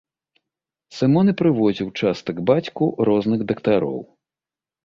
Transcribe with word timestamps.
Сымон 0.99 1.25
і 1.33 1.35
прывозіў 1.41 1.91
часта 1.99 2.29
к 2.39 2.47
бацьку 2.51 2.89
розных 3.11 3.39
дактароў. 3.53 3.99